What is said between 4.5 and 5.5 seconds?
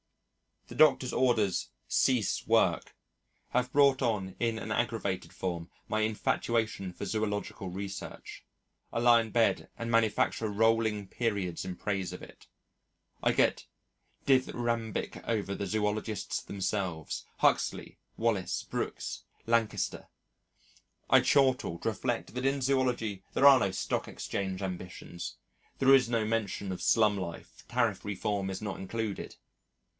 an aggravated